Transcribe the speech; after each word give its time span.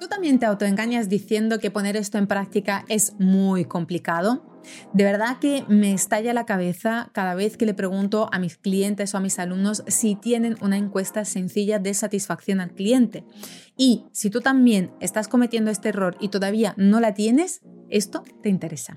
¿Tú 0.00 0.08
también 0.08 0.38
te 0.38 0.46
autoengañas 0.46 1.10
diciendo 1.10 1.58
que 1.58 1.70
poner 1.70 1.94
esto 1.94 2.16
en 2.16 2.26
práctica 2.26 2.86
es 2.88 3.12
muy 3.18 3.66
complicado? 3.66 4.42
De 4.94 5.04
verdad 5.04 5.38
que 5.38 5.62
me 5.68 5.92
estalla 5.92 6.32
la 6.32 6.46
cabeza 6.46 7.10
cada 7.12 7.34
vez 7.34 7.58
que 7.58 7.66
le 7.66 7.74
pregunto 7.74 8.30
a 8.32 8.38
mis 8.38 8.56
clientes 8.56 9.12
o 9.12 9.18
a 9.18 9.20
mis 9.20 9.38
alumnos 9.38 9.84
si 9.88 10.14
tienen 10.14 10.56
una 10.62 10.78
encuesta 10.78 11.26
sencilla 11.26 11.78
de 11.78 11.92
satisfacción 11.92 12.60
al 12.60 12.72
cliente. 12.72 13.24
Y 13.76 14.06
si 14.12 14.30
tú 14.30 14.40
también 14.40 14.90
estás 15.00 15.28
cometiendo 15.28 15.70
este 15.70 15.90
error 15.90 16.16
y 16.18 16.28
todavía 16.28 16.72
no 16.78 16.98
la 16.98 17.12
tienes, 17.12 17.60
esto 17.90 18.24
te 18.42 18.48
interesa. 18.48 18.96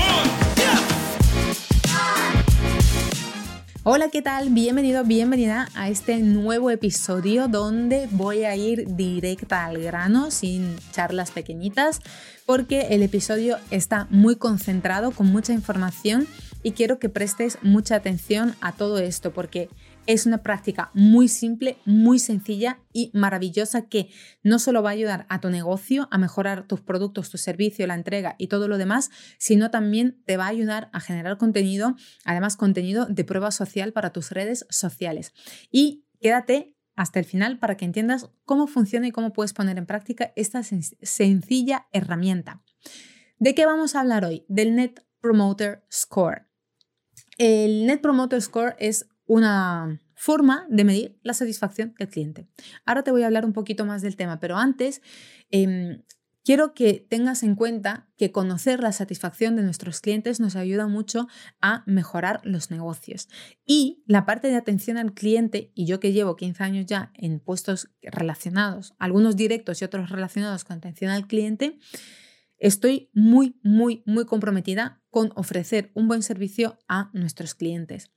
Hola, 3.83 4.09
¿qué 4.09 4.21
tal? 4.21 4.51
Bienvenido, 4.51 5.03
bienvenida 5.03 5.67
a 5.73 5.89
este 5.89 6.19
nuevo 6.19 6.69
episodio 6.69 7.47
donde 7.47 8.07
voy 8.11 8.43
a 8.43 8.55
ir 8.55 8.85
directa 8.95 9.65
al 9.65 9.81
grano 9.81 10.29
sin 10.29 10.77
charlas 10.91 11.31
pequeñitas 11.31 11.99
porque 12.45 12.89
el 12.91 13.01
episodio 13.01 13.57
está 13.71 14.05
muy 14.11 14.35
concentrado 14.35 15.09
con 15.09 15.31
mucha 15.31 15.53
información 15.53 16.27
y 16.61 16.73
quiero 16.73 16.99
que 16.99 17.09
prestes 17.09 17.57
mucha 17.63 17.95
atención 17.95 18.53
a 18.61 18.71
todo 18.71 18.99
esto 18.99 19.31
porque 19.31 19.67
es 20.07 20.25
una 20.25 20.43
práctica 20.43 20.91
muy 20.93 21.27
simple, 21.27 21.77
muy 21.85 22.19
sencilla 22.19 22.79
y 22.91 23.11
maravillosa 23.13 23.87
que 23.87 24.09
no 24.43 24.59
solo 24.59 24.81
va 24.83 24.89
a 24.89 24.93
ayudar 24.93 25.25
a 25.29 25.39
tu 25.39 25.49
negocio 25.49 26.07
a 26.11 26.17
mejorar 26.17 26.67
tus 26.67 26.81
productos, 26.81 27.29
tu 27.29 27.37
servicio, 27.37 27.85
la 27.87 27.95
entrega 27.95 28.35
y 28.37 28.47
todo 28.47 28.67
lo 28.67 28.77
demás, 28.77 29.11
sino 29.37 29.71
también 29.71 30.21
te 30.25 30.37
va 30.37 30.45
a 30.45 30.49
ayudar 30.49 30.89
a 30.93 30.99
generar 30.99 31.37
contenido, 31.37 31.95
además 32.25 32.57
contenido 32.57 33.05
de 33.05 33.23
prueba 33.23 33.51
social 33.51 33.93
para 33.93 34.11
tus 34.11 34.31
redes 34.31 34.65
sociales. 34.69 35.33
Y 35.71 36.05
quédate 36.19 36.75
hasta 36.95 37.19
el 37.19 37.25
final 37.25 37.57
para 37.59 37.77
que 37.77 37.85
entiendas 37.85 38.29
cómo 38.45 38.67
funciona 38.67 39.07
y 39.07 39.11
cómo 39.11 39.33
puedes 39.33 39.53
poner 39.53 39.77
en 39.77 39.85
práctica 39.85 40.33
esta 40.35 40.61
sencilla 40.63 41.87
herramienta. 41.91 42.61
¿De 43.39 43.55
qué 43.55 43.65
vamos 43.65 43.95
a 43.95 44.01
hablar 44.01 44.25
hoy? 44.25 44.45
Del 44.47 44.75
Net 44.75 45.03
Promoter 45.19 45.85
Score. 45.91 46.47
El 47.37 47.87
Net 47.87 48.01
Promoter 48.01 48.41
Score 48.41 48.75
es 48.77 49.07
una 49.31 50.01
forma 50.13 50.65
de 50.69 50.83
medir 50.83 51.19
la 51.23 51.33
satisfacción 51.33 51.95
del 51.97 52.09
cliente. 52.09 52.49
Ahora 52.85 53.03
te 53.03 53.11
voy 53.11 53.23
a 53.23 53.27
hablar 53.27 53.45
un 53.45 53.53
poquito 53.53 53.85
más 53.85 54.01
del 54.01 54.17
tema, 54.17 54.41
pero 54.41 54.57
antes 54.57 55.01
em, 55.51 56.01
quiero 56.43 56.73
que 56.73 57.07
tengas 57.09 57.41
en 57.41 57.55
cuenta 57.55 58.09
que 58.17 58.33
conocer 58.33 58.81
la 58.81 58.91
satisfacción 58.91 59.55
de 59.55 59.63
nuestros 59.63 60.01
clientes 60.01 60.41
nos 60.41 60.57
ayuda 60.57 60.87
mucho 60.87 61.29
a 61.61 61.83
mejorar 61.85 62.41
los 62.43 62.71
negocios. 62.71 63.29
Y 63.65 64.03
la 64.05 64.25
parte 64.25 64.49
de 64.49 64.57
atención 64.57 64.97
al 64.97 65.13
cliente, 65.13 65.71
y 65.75 65.85
yo 65.85 66.01
que 66.01 66.11
llevo 66.11 66.35
15 66.35 66.65
años 66.65 66.85
ya 66.85 67.13
en 67.15 67.39
puestos 67.39 67.89
relacionados, 68.01 68.95
algunos 68.99 69.37
directos 69.37 69.81
y 69.81 69.85
otros 69.85 70.09
relacionados 70.09 70.65
con 70.65 70.75
atención 70.75 71.09
al 71.09 71.25
cliente, 71.25 71.79
estoy 72.57 73.09
muy, 73.13 73.57
muy, 73.63 74.03
muy 74.05 74.25
comprometida 74.25 75.01
con 75.09 75.31
ofrecer 75.35 75.89
un 75.93 76.09
buen 76.09 76.21
servicio 76.21 76.79
a 76.89 77.11
nuestros 77.13 77.55
clientes. 77.55 78.11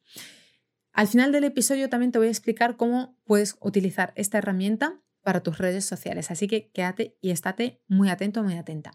Al 0.95 1.09
final 1.09 1.33
del 1.33 1.42
episodio 1.42 1.89
también 1.89 2.12
te 2.12 2.19
voy 2.19 2.28
a 2.28 2.31
explicar 2.31 2.77
cómo 2.77 3.19
puedes 3.25 3.56
utilizar 3.61 4.12
esta 4.14 4.39
herramienta 4.39 5.00
para 5.23 5.42
tus 5.42 5.59
redes 5.59 5.84
sociales, 5.84 6.31
así 6.31 6.47
que 6.47 6.70
quédate 6.70 7.19
y 7.20 7.31
estate 7.31 7.83
muy 7.89 8.11
atento, 8.11 8.45
muy 8.45 8.55
atenta. 8.55 8.92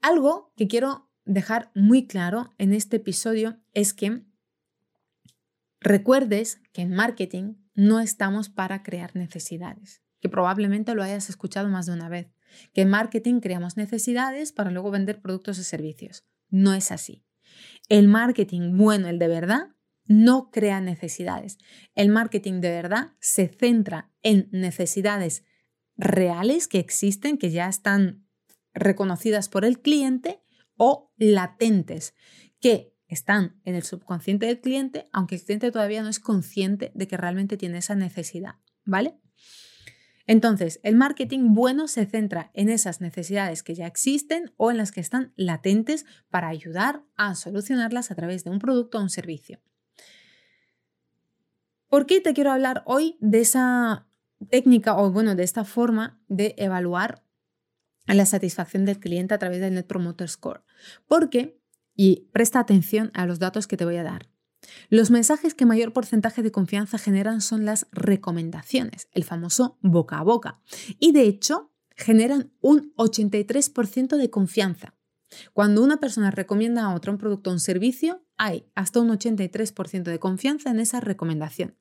Algo 0.00 0.52
que 0.56 0.66
quiero 0.66 1.12
dejar 1.24 1.70
muy 1.76 2.08
claro 2.08 2.54
en 2.58 2.72
este 2.72 2.96
episodio 2.96 3.60
es 3.72 3.94
que 3.94 4.24
recuerdes 5.78 6.60
que 6.72 6.82
en 6.82 6.92
marketing 6.92 7.54
no 7.74 8.00
estamos 8.00 8.48
para 8.48 8.82
crear 8.82 9.14
necesidades, 9.14 10.02
que 10.20 10.28
probablemente 10.28 10.94
lo 10.96 11.04
hayas 11.04 11.30
escuchado 11.30 11.68
más 11.68 11.86
de 11.86 11.92
una 11.92 12.08
vez, 12.08 12.32
que 12.72 12.82
en 12.82 12.90
marketing 12.90 13.38
creamos 13.38 13.76
necesidades 13.76 14.50
para 14.50 14.72
luego 14.72 14.90
vender 14.90 15.20
productos 15.22 15.60
o 15.60 15.62
servicios. 15.62 16.24
No 16.48 16.74
es 16.74 16.90
así. 16.90 17.24
El 17.88 18.08
marketing 18.08 18.76
bueno, 18.76 19.06
el 19.06 19.20
de 19.20 19.28
verdad, 19.28 19.75
no 20.06 20.50
crea 20.50 20.80
necesidades. 20.80 21.58
El 21.94 22.08
marketing 22.08 22.60
de 22.60 22.70
verdad 22.70 23.12
se 23.20 23.48
centra 23.48 24.10
en 24.22 24.48
necesidades 24.52 25.44
reales 25.96 26.68
que 26.68 26.78
existen, 26.78 27.38
que 27.38 27.50
ya 27.50 27.68
están 27.68 28.26
reconocidas 28.74 29.48
por 29.48 29.64
el 29.64 29.80
cliente 29.80 30.42
o 30.76 31.12
latentes, 31.16 32.14
que 32.60 32.94
están 33.08 33.60
en 33.64 33.74
el 33.74 33.82
subconsciente 33.82 34.46
del 34.46 34.60
cliente, 34.60 35.08
aunque 35.12 35.36
el 35.36 35.42
cliente 35.42 35.70
todavía 35.70 36.02
no 36.02 36.08
es 36.08 36.20
consciente 36.20 36.92
de 36.94 37.06
que 37.06 37.16
realmente 37.16 37.56
tiene 37.56 37.78
esa 37.78 37.94
necesidad, 37.94 38.56
¿vale? 38.84 39.18
Entonces, 40.26 40.80
el 40.82 40.96
marketing 40.96 41.54
bueno 41.54 41.86
se 41.86 42.04
centra 42.04 42.50
en 42.52 42.68
esas 42.68 43.00
necesidades 43.00 43.62
que 43.62 43.76
ya 43.76 43.86
existen 43.86 44.52
o 44.56 44.72
en 44.72 44.76
las 44.76 44.90
que 44.90 45.00
están 45.00 45.32
latentes 45.36 46.04
para 46.30 46.48
ayudar 46.48 47.04
a 47.16 47.36
solucionarlas 47.36 48.10
a 48.10 48.16
través 48.16 48.42
de 48.42 48.50
un 48.50 48.58
producto 48.58 48.98
o 48.98 49.02
un 49.02 49.10
servicio. 49.10 49.60
¿Por 51.88 52.06
qué 52.06 52.20
te 52.20 52.34
quiero 52.34 52.50
hablar 52.50 52.82
hoy 52.86 53.16
de 53.20 53.40
esa 53.40 54.08
técnica 54.50 54.96
o 54.96 55.10
bueno, 55.10 55.34
de 55.34 55.44
esta 55.44 55.64
forma 55.64 56.20
de 56.28 56.54
evaluar 56.58 57.24
la 58.06 58.26
satisfacción 58.26 58.84
del 58.84 58.98
cliente 58.98 59.34
a 59.34 59.38
través 59.38 59.60
del 59.60 59.74
Net 59.74 59.86
Promoter 59.86 60.28
Score? 60.28 60.64
Porque, 61.06 61.60
y 61.94 62.28
presta 62.32 62.58
atención 62.58 63.10
a 63.14 63.26
los 63.26 63.38
datos 63.38 63.66
que 63.66 63.76
te 63.76 63.84
voy 63.84 63.96
a 63.96 64.02
dar, 64.02 64.28
los 64.88 65.12
mensajes 65.12 65.54
que 65.54 65.64
mayor 65.64 65.92
porcentaje 65.92 66.42
de 66.42 66.50
confianza 66.50 66.98
generan 66.98 67.40
son 67.40 67.64
las 67.64 67.86
recomendaciones, 67.92 69.08
el 69.12 69.22
famoso 69.22 69.78
boca 69.80 70.18
a 70.18 70.22
boca. 70.24 70.60
Y 70.98 71.12
de 71.12 71.22
hecho, 71.22 71.72
generan 71.94 72.52
un 72.60 72.92
83% 72.96 74.16
de 74.16 74.30
confianza. 74.30 74.95
Cuando 75.52 75.82
una 75.82 75.98
persona 75.98 76.30
recomienda 76.30 76.84
a 76.84 76.94
otra 76.94 77.12
un 77.12 77.18
producto 77.18 77.50
o 77.50 77.52
un 77.52 77.60
servicio, 77.60 78.24
hay 78.36 78.70
hasta 78.74 79.00
un 79.00 79.08
83% 79.08 80.02
de 80.04 80.18
confianza 80.18 80.70
en 80.70 80.80
esa 80.80 81.00
recomendación. 81.00 81.76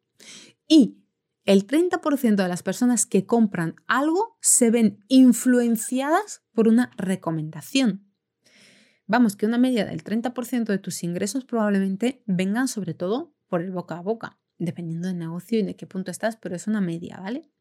Y 0.67 1.01
el 1.45 1.67
30% 1.67 2.35
de 2.35 2.47
las 2.47 2.63
personas 2.63 3.05
que 3.05 3.25
compran 3.25 3.75
algo 3.87 4.37
se 4.41 4.71
ven 4.71 5.03
influenciadas 5.07 6.43
por 6.53 6.67
una 6.67 6.91
recomendación. 6.97 8.11
Vamos, 9.05 9.35
que 9.35 9.45
una 9.45 9.59
media 9.59 9.85
del 9.85 10.03
30% 10.03 10.65
de 10.65 10.79
tus 10.79 11.03
ingresos 11.03 11.45
probablemente 11.45 12.23
vengan 12.25 12.67
sobre 12.67 12.95
todo 12.95 13.35
por 13.47 13.61
el 13.61 13.71
boca 13.71 13.97
a 13.97 14.01
boca, 14.01 14.39
dependiendo 14.57 15.07
del 15.07 15.19
negocio 15.19 15.59
y 15.59 15.63
de 15.63 15.75
qué 15.75 15.85
punto 15.85 16.09
estás, 16.09 16.37
pero 16.37 16.55
es 16.55 16.65
una 16.65 16.81
media, 16.81 17.17
¿vale? 17.17 17.51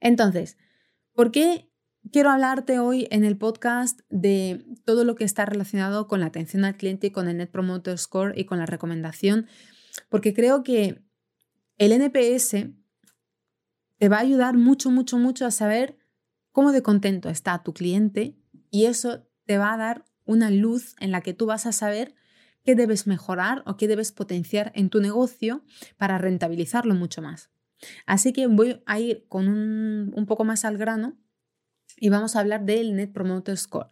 Entonces, 0.00 0.58
¿por 1.12 1.30
qué 1.30 1.70
quiero 2.12 2.30
hablarte 2.30 2.78
hoy 2.78 3.06
en 3.10 3.24
el 3.24 3.36
podcast 3.36 4.00
de 4.10 4.64
todo 4.84 5.04
lo 5.04 5.14
que 5.14 5.24
está 5.24 5.44
relacionado 5.44 6.06
con 6.06 6.20
la 6.20 6.26
atención 6.26 6.64
al 6.64 6.76
cliente 6.76 7.12
con 7.12 7.28
el 7.28 7.38
Net 7.38 7.50
Promoter 7.50 7.98
Score 7.98 8.38
y 8.38 8.44
con 8.44 8.58
la 8.58 8.66
recomendación, 8.66 9.46
porque 10.08 10.34
creo 10.34 10.62
que 10.62 11.02
el 11.78 11.92
NPS 11.92 12.68
te 13.98 14.08
va 14.08 14.18
a 14.18 14.20
ayudar 14.20 14.56
mucho, 14.56 14.90
mucho, 14.90 15.18
mucho 15.18 15.46
a 15.46 15.50
saber 15.50 15.98
cómo 16.52 16.72
de 16.72 16.82
contento 16.82 17.28
está 17.28 17.62
tu 17.62 17.72
cliente 17.72 18.36
y 18.70 18.86
eso 18.86 19.26
te 19.44 19.58
va 19.58 19.72
a 19.72 19.76
dar 19.76 20.04
una 20.24 20.50
luz 20.50 20.94
en 21.00 21.10
la 21.12 21.20
que 21.20 21.34
tú 21.34 21.46
vas 21.46 21.66
a 21.66 21.72
saber 21.72 22.14
qué 22.64 22.74
debes 22.74 23.06
mejorar 23.06 23.62
o 23.66 23.76
qué 23.76 23.88
debes 23.88 24.12
potenciar 24.12 24.72
en 24.74 24.90
tu 24.90 25.00
negocio 25.00 25.64
para 25.96 26.18
rentabilizarlo 26.18 26.94
mucho 26.94 27.22
más. 27.22 27.50
Así 28.06 28.32
que 28.32 28.46
voy 28.46 28.82
a 28.86 28.98
ir 28.98 29.26
con 29.28 29.48
un 29.48 30.26
poco 30.26 30.44
más 30.44 30.64
al 30.64 30.78
grano 30.78 31.16
y 31.96 32.08
vamos 32.08 32.36
a 32.36 32.40
hablar 32.40 32.64
del 32.64 32.94
Net 32.96 33.12
Promoter 33.12 33.56
Score. 33.56 33.88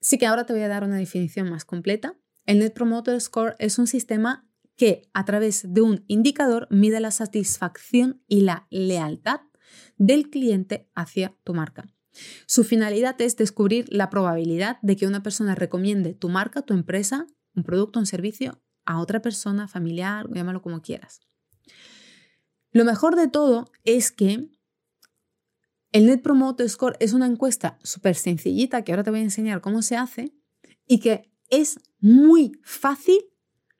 Sí 0.00 0.18
que 0.18 0.26
ahora 0.26 0.46
te 0.46 0.52
voy 0.52 0.62
a 0.62 0.68
dar 0.68 0.84
una 0.84 0.96
definición 0.96 1.50
más 1.50 1.64
completa. 1.64 2.14
El 2.44 2.58
Net 2.58 2.72
Promoter 2.72 3.20
Score 3.20 3.56
es 3.58 3.78
un 3.78 3.86
sistema 3.86 4.48
que 4.76 5.08
a 5.14 5.24
través 5.24 5.72
de 5.72 5.80
un 5.80 6.04
indicador 6.06 6.68
mide 6.70 7.00
la 7.00 7.10
satisfacción 7.10 8.22
y 8.28 8.42
la 8.42 8.66
lealtad 8.70 9.40
del 9.96 10.30
cliente 10.30 10.88
hacia 10.94 11.34
tu 11.44 11.54
marca. 11.54 11.86
Su 12.46 12.64
finalidad 12.64 13.20
es 13.20 13.36
descubrir 13.36 13.86
la 13.90 14.10
probabilidad 14.10 14.78
de 14.82 14.96
que 14.96 15.06
una 15.06 15.22
persona 15.22 15.54
recomiende 15.54 16.14
tu 16.14 16.28
marca, 16.28 16.62
tu 16.62 16.74
empresa, 16.74 17.26
un 17.54 17.62
producto, 17.62 17.98
un 17.98 18.06
servicio 18.06 18.62
a 18.84 19.00
otra 19.00 19.20
persona, 19.20 19.68
familiar, 19.68 20.26
llámalo 20.32 20.62
como 20.62 20.80
quieras. 20.80 21.20
Lo 22.70 22.84
mejor 22.84 23.16
de 23.16 23.28
todo 23.28 23.70
es 23.84 24.12
que 24.12 24.48
el 25.92 26.06
Net 26.06 26.22
Promoter 26.22 26.68
Score 26.68 26.96
es 27.00 27.12
una 27.12 27.26
encuesta 27.26 27.78
súper 27.82 28.16
sencillita 28.16 28.82
que 28.82 28.92
ahora 28.92 29.04
te 29.04 29.10
voy 29.10 29.20
a 29.20 29.24
enseñar 29.24 29.60
cómo 29.60 29.82
se 29.82 29.96
hace 29.96 30.32
y 30.86 31.00
que 31.00 31.32
es 31.48 31.78
muy 32.00 32.52
fácil 32.62 33.18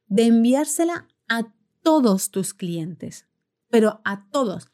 de 0.06 0.24
enviársela 0.26 1.08
a 1.28 1.52
todos 1.82 2.30
tus 2.30 2.54
clientes, 2.54 3.26
pero 3.70 4.00
a 4.04 4.28
todos. 4.30 4.68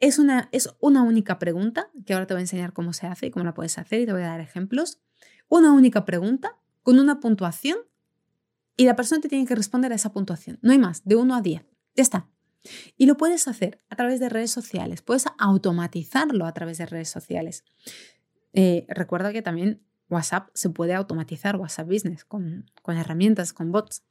Es 0.00 0.18
una, 0.18 0.48
es 0.52 0.70
una 0.80 1.02
única 1.02 1.38
pregunta, 1.38 1.90
que 2.06 2.12
ahora 2.12 2.26
te 2.26 2.34
voy 2.34 2.40
a 2.40 2.42
enseñar 2.42 2.72
cómo 2.72 2.92
se 2.92 3.06
hace 3.06 3.26
y 3.26 3.30
cómo 3.30 3.44
la 3.44 3.54
puedes 3.54 3.78
hacer 3.78 4.00
y 4.00 4.06
te 4.06 4.12
voy 4.12 4.22
a 4.22 4.26
dar 4.28 4.40
ejemplos. 4.40 5.00
Una 5.48 5.72
única 5.72 6.04
pregunta 6.04 6.56
con 6.82 6.98
una 6.98 7.20
puntuación 7.20 7.78
y 8.76 8.84
la 8.84 8.94
persona 8.94 9.20
te 9.20 9.28
tiene 9.28 9.46
que 9.46 9.56
responder 9.56 9.92
a 9.92 9.96
esa 9.96 10.12
puntuación. 10.12 10.58
No 10.62 10.72
hay 10.72 10.78
más, 10.78 11.04
de 11.04 11.16
1 11.16 11.34
a 11.34 11.40
10. 11.40 11.64
Ya 11.96 12.02
está. 12.02 12.28
Y 12.96 13.06
lo 13.06 13.16
puedes 13.16 13.48
hacer 13.48 13.80
a 13.88 13.96
través 13.96 14.20
de 14.20 14.28
redes 14.28 14.50
sociales, 14.50 15.02
puedes 15.02 15.26
automatizarlo 15.38 16.46
a 16.46 16.52
través 16.52 16.78
de 16.78 16.86
redes 16.86 17.08
sociales. 17.08 17.64
Eh, 18.52 18.86
recuerda 18.88 19.32
que 19.32 19.42
también 19.42 19.82
WhatsApp 20.08 20.48
se 20.54 20.70
puede 20.70 20.94
automatizar, 20.94 21.56
WhatsApp 21.56 21.88
Business, 21.88 22.24
con, 22.24 22.70
con 22.82 22.96
herramientas, 22.96 23.52
con 23.52 23.70
bots. 23.72 24.04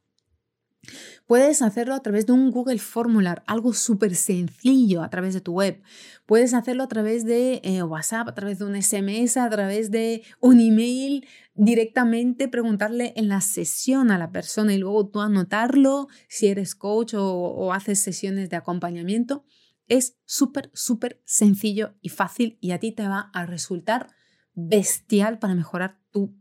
Puedes 1.26 1.62
hacerlo 1.62 1.94
a 1.94 2.02
través 2.02 2.26
de 2.26 2.32
un 2.32 2.52
Google 2.52 2.80
Formular, 2.80 3.44
algo 3.48 3.74
súper 3.74 4.16
sencillo 4.16 5.04
a 5.04 5.10
través 5.10 5.34
de 5.34 5.42
tu 5.42 5.54
web. 5.54 5.82
Puedes 6.26 6.54
hacerlo 6.54 6.84
a 6.84 6.88
través 6.88 7.26
de 7.26 7.60
eh, 7.64 7.84
WhatsApp, 7.84 8.30
a 8.30 8.34
través 8.34 8.60
de 8.60 8.66
un 8.66 8.82
SMS, 8.82 9.38
a 9.38 9.50
través 9.50 9.92
de 9.92 10.24
un 10.40 10.60
email, 10.62 11.28
directamente 11.54 12.48
preguntarle 12.48 13.14
en 13.18 13.28
la 13.28 13.42
sesión 13.42 14.12
a 14.12 14.18
la 14.18 14.32
persona 14.32 14.74
y 14.74 14.78
luego 14.78 15.10
tú 15.10 15.20
anotarlo 15.20 16.08
si 16.30 16.48
eres 16.48 16.76
coach 16.76 17.16
o, 17.16 17.26
o 17.26 17.74
haces 17.74 18.00
sesiones 18.00 18.50
de 18.50 18.56
acompañamiento. 18.56 19.44
Es 19.88 20.18
súper, 20.26 20.70
súper 20.74 21.22
sencillo 21.26 21.96
y 22.02 22.10
fácil 22.10 22.58
y 22.62 22.72
a 22.72 22.80
ti 22.80 22.92
te 22.92 23.08
va 23.08 23.32
a 23.34 23.46
resultar 23.46 24.08
bestial 24.54 25.40
para 25.40 25.56
mejorar 25.56 26.00
tu 26.12 26.36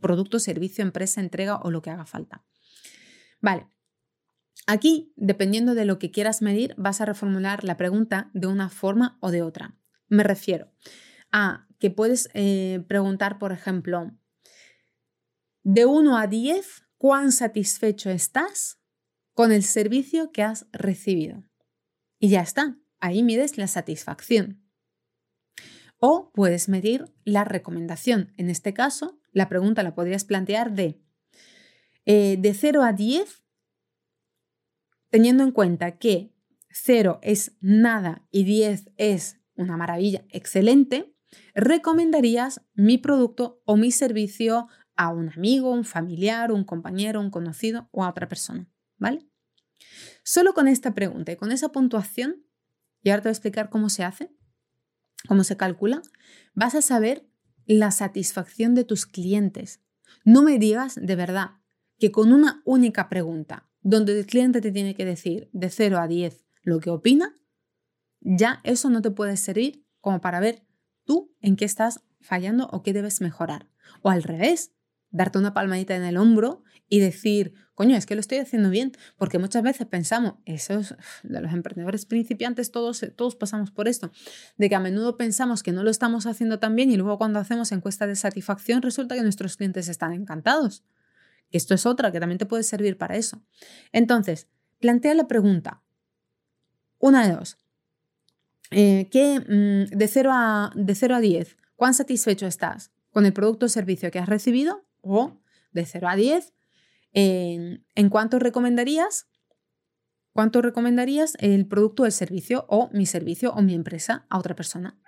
producto, 0.00 0.38
servicio, 0.38 0.82
empresa, 0.82 1.20
entrega 1.20 1.56
o 1.56 1.70
lo 1.70 1.82
que 1.82 1.90
haga 1.90 2.06
falta. 2.06 2.44
Vale, 3.40 3.68
Aquí, 4.70 5.14
dependiendo 5.16 5.74
de 5.74 5.86
lo 5.86 5.98
que 5.98 6.10
quieras 6.10 6.42
medir, 6.42 6.74
vas 6.76 7.00
a 7.00 7.06
reformular 7.06 7.64
la 7.64 7.78
pregunta 7.78 8.30
de 8.34 8.48
una 8.48 8.68
forma 8.68 9.16
o 9.22 9.30
de 9.30 9.40
otra. 9.40 9.78
Me 10.08 10.22
refiero 10.24 10.70
a 11.32 11.66
que 11.78 11.90
puedes 11.90 12.28
eh, 12.34 12.84
preguntar, 12.86 13.38
por 13.38 13.50
ejemplo, 13.52 14.12
de 15.62 15.86
1 15.86 16.18
a 16.18 16.26
10, 16.26 16.84
¿cuán 16.98 17.32
satisfecho 17.32 18.10
estás 18.10 18.78
con 19.32 19.52
el 19.52 19.62
servicio 19.62 20.32
que 20.32 20.42
has 20.42 20.66
recibido? 20.70 21.44
Y 22.18 22.28
ya 22.28 22.42
está, 22.42 22.76
ahí 23.00 23.22
mides 23.22 23.56
la 23.56 23.68
satisfacción. 23.68 24.62
O 25.96 26.30
puedes 26.34 26.68
medir 26.68 27.06
la 27.24 27.44
recomendación. 27.44 28.34
En 28.36 28.50
este 28.50 28.74
caso, 28.74 29.18
la 29.32 29.48
pregunta 29.48 29.82
la 29.82 29.94
podrías 29.94 30.24
plantear 30.24 30.74
de 30.74 31.00
eh, 32.04 32.36
de 32.38 32.52
0 32.52 32.82
a 32.82 32.92
10, 32.92 33.47
teniendo 35.10 35.44
en 35.44 35.52
cuenta 35.52 35.98
que 35.98 36.32
0 36.70 37.18
es 37.22 37.56
nada 37.60 38.26
y 38.30 38.44
10 38.44 38.90
es 38.96 39.40
una 39.54 39.76
maravilla, 39.76 40.24
excelente, 40.30 41.14
recomendarías 41.54 42.62
mi 42.74 42.98
producto 42.98 43.60
o 43.64 43.76
mi 43.76 43.90
servicio 43.90 44.68
a 44.96 45.08
un 45.08 45.30
amigo, 45.30 45.70
un 45.70 45.84
familiar, 45.84 46.52
un 46.52 46.64
compañero, 46.64 47.20
un 47.20 47.30
conocido 47.30 47.88
o 47.92 48.04
a 48.04 48.10
otra 48.10 48.28
persona, 48.28 48.68
¿vale? 48.96 49.28
Solo 50.24 50.54
con 50.54 50.68
esta 50.68 50.94
pregunta 50.94 51.32
y 51.32 51.36
con 51.36 51.52
esa 51.52 51.70
puntuación, 51.70 52.44
y 53.02 53.10
ahora 53.10 53.22
te 53.22 53.28
voy 53.28 53.30
a 53.30 53.32
explicar 53.32 53.70
cómo 53.70 53.90
se 53.90 54.04
hace, 54.04 54.30
cómo 55.26 55.44
se 55.44 55.56
calcula, 55.56 56.02
vas 56.54 56.74
a 56.74 56.82
saber 56.82 57.28
la 57.66 57.90
satisfacción 57.90 58.74
de 58.74 58.84
tus 58.84 59.06
clientes. 59.06 59.82
No 60.24 60.42
me 60.42 60.58
digas 60.58 60.98
de 61.00 61.16
verdad 61.16 61.50
que 61.98 62.10
con 62.10 62.32
una 62.32 62.62
única 62.64 63.08
pregunta 63.08 63.67
donde 63.80 64.18
el 64.18 64.26
cliente 64.26 64.60
te 64.60 64.72
tiene 64.72 64.94
que 64.94 65.04
decir 65.04 65.48
de 65.52 65.70
0 65.70 65.98
a 65.98 66.08
10 66.08 66.44
lo 66.62 66.80
que 66.80 66.90
opina, 66.90 67.34
ya 68.20 68.60
eso 68.64 68.90
no 68.90 69.02
te 69.02 69.10
puede 69.10 69.36
servir 69.36 69.86
como 70.00 70.20
para 70.20 70.40
ver 70.40 70.66
tú 71.04 71.34
en 71.40 71.56
qué 71.56 71.64
estás 71.64 72.04
fallando 72.20 72.68
o 72.72 72.82
qué 72.82 72.92
debes 72.92 73.20
mejorar. 73.20 73.70
O 74.02 74.10
al 74.10 74.22
revés, 74.22 74.72
darte 75.10 75.38
una 75.38 75.54
palmadita 75.54 75.96
en 75.96 76.04
el 76.04 76.16
hombro 76.16 76.62
y 76.88 77.00
decir, 77.00 77.54
coño, 77.74 77.96
es 77.96 78.06
que 78.06 78.14
lo 78.14 78.20
estoy 78.20 78.38
haciendo 78.38 78.70
bien, 78.70 78.92
porque 79.16 79.38
muchas 79.38 79.62
veces 79.62 79.86
pensamos, 79.86 80.34
eso 80.46 80.80
de 81.22 81.40
los 81.40 81.52
emprendedores 81.52 82.06
principiantes, 82.06 82.70
todos, 82.70 83.04
todos 83.14 83.36
pasamos 83.36 83.70
por 83.70 83.88
esto, 83.88 84.10
de 84.56 84.68
que 84.68 84.74
a 84.74 84.80
menudo 84.80 85.16
pensamos 85.16 85.62
que 85.62 85.72
no 85.72 85.82
lo 85.82 85.90
estamos 85.90 86.26
haciendo 86.26 86.58
tan 86.58 86.74
bien 86.76 86.90
y 86.90 86.96
luego 86.96 87.18
cuando 87.18 87.38
hacemos 87.38 87.72
encuestas 87.72 88.08
de 88.08 88.16
satisfacción 88.16 88.82
resulta 88.82 89.14
que 89.14 89.22
nuestros 89.22 89.56
clientes 89.56 89.88
están 89.88 90.12
encantados. 90.12 90.84
Esto 91.50 91.74
es 91.74 91.86
otra 91.86 92.12
que 92.12 92.20
también 92.20 92.38
te 92.38 92.46
puede 92.46 92.62
servir 92.62 92.98
para 92.98 93.16
eso. 93.16 93.42
Entonces, 93.92 94.48
plantea 94.80 95.14
la 95.14 95.28
pregunta. 95.28 95.82
Una 96.98 97.26
de 97.26 97.34
dos. 97.34 97.58
Eh, 98.70 99.08
¿qué, 99.10 99.40
mm, 99.40 99.96
de, 99.96 100.08
0 100.08 100.30
a, 100.32 100.72
de 100.74 100.94
0 100.94 101.16
a 101.16 101.20
10, 101.20 101.56
¿cuán 101.76 101.94
satisfecho 101.94 102.46
estás 102.46 102.92
con 103.10 103.24
el 103.24 103.32
producto 103.32 103.66
o 103.66 103.68
servicio 103.68 104.10
que 104.10 104.18
has 104.18 104.28
recibido? 104.28 104.84
O 105.00 105.40
de 105.72 105.86
0 105.86 106.08
a 106.08 106.16
10, 106.16 106.52
¿en, 107.12 107.86
¿en 107.94 108.08
cuánto 108.10 108.38
recomendarías? 108.38 109.26
¿Cuánto 110.32 110.60
recomendarías 110.60 111.36
el 111.40 111.66
producto 111.66 112.02
o 112.02 112.06
el 112.06 112.12
servicio 112.12 112.66
o 112.68 112.90
mi 112.92 113.06
servicio 113.06 113.52
o 113.54 113.62
mi 113.62 113.74
empresa 113.74 114.26
a 114.28 114.38
otra 114.38 114.54
persona? 114.54 114.98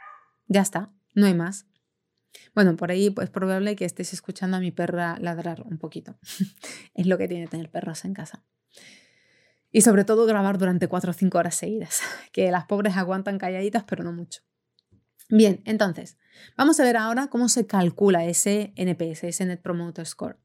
Ya 0.46 0.62
está, 0.62 0.90
no 1.14 1.26
hay 1.26 1.34
más. 1.34 1.66
Bueno, 2.54 2.76
por 2.76 2.90
ahí 2.90 3.10
pues, 3.10 3.26
es 3.26 3.30
probable 3.30 3.76
que 3.76 3.84
estés 3.84 4.12
escuchando 4.12 4.56
a 4.56 4.60
mi 4.60 4.70
perra 4.70 5.18
ladrar 5.20 5.62
un 5.62 5.78
poquito. 5.78 6.16
es 6.94 7.06
lo 7.06 7.18
que 7.18 7.28
tiene 7.28 7.46
tener 7.46 7.70
perros 7.70 8.04
en 8.04 8.14
casa. 8.14 8.44
Y 9.72 9.82
sobre 9.82 10.04
todo 10.04 10.26
grabar 10.26 10.58
durante 10.58 10.88
4 10.88 11.10
o 11.10 11.14
5 11.14 11.38
horas 11.38 11.54
seguidas, 11.54 12.00
que 12.32 12.50
las 12.50 12.66
pobres 12.66 12.96
aguantan 12.96 13.38
calladitas, 13.38 13.84
pero 13.84 14.02
no 14.02 14.12
mucho. 14.12 14.42
Bien, 15.28 15.62
entonces, 15.64 16.18
vamos 16.56 16.80
a 16.80 16.84
ver 16.84 16.96
ahora 16.96 17.28
cómo 17.28 17.48
se 17.48 17.66
calcula 17.66 18.24
ese 18.24 18.72
NPS, 18.74 19.24
ese 19.24 19.46
Net 19.46 19.60
Promoter 19.62 20.04
Score. 20.04 20.38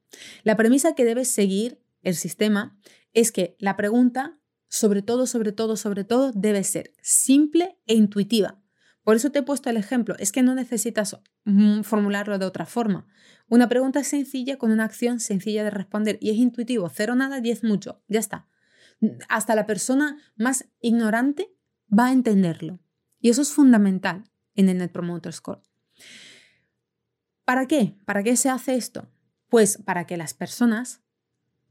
La 0.44 0.56
premisa 0.56 0.94
que 0.94 1.06
debe 1.06 1.26
seguir 1.26 1.82
el 2.04 2.14
sistema 2.14 2.78
es 3.14 3.32
que 3.32 3.56
la 3.58 3.76
pregunta, 3.76 4.38
sobre 4.68 5.02
todo, 5.02 5.26
sobre 5.26 5.54
todo, 5.54 5.76
sobre 5.76 6.04
todo, 6.04 6.32
debe 6.34 6.64
ser 6.64 6.94
simple 7.02 7.80
e 7.88 7.96
intuitiva. 7.96 8.62
Por 9.06 9.16
eso 9.16 9.32
te 9.32 9.40
he 9.40 9.44
puesto 9.44 9.70
el 9.70 9.78
ejemplo, 9.78 10.16
es 10.18 10.32
que 10.32 10.42
no 10.42 10.56
necesitas 10.56 11.16
mm, 11.46 11.82
formularlo 11.82 12.40
de 12.40 12.46
otra 12.48 12.66
forma. 12.66 13.08
Una 13.48 13.70
pregunta 13.70 14.04
sencilla 14.04 14.58
con 14.58 14.72
una 14.72 14.84
acción 14.84 15.20
sencilla 15.20 15.64
de 15.64 15.70
responder 15.70 16.18
y 16.20 16.32
es 16.32 16.38
intuitivo, 16.38 16.90
cero 16.90 17.14
nada, 17.14 17.40
diez 17.40 17.64
mucho, 17.64 18.02
ya 18.08 18.20
está. 18.20 18.48
Hasta 19.30 19.54
la 19.54 19.68
persona 19.68 20.18
más 20.36 20.66
ignorante 20.82 21.54
va 21.88 22.08
a 22.08 22.14
entenderlo. 22.14 22.80
Y 23.20 23.30
eso 23.30 23.44
es 23.44 23.54
fundamental 23.54 24.24
en 24.56 24.70
el 24.70 24.80
Net 24.80 24.92
Promoter 24.92 25.34
Score. 25.34 25.62
¿Para 27.46 27.68
qué? 27.68 27.96
¿Para 28.06 28.24
qué 28.24 28.36
se 28.36 28.50
hace 28.50 28.74
esto? 28.74 29.08
Pues 29.50 29.78
para 29.78 30.08
que 30.08 30.18
las 30.18 30.34
personas 30.34 31.04